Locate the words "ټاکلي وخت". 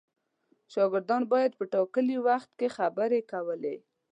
1.73-2.49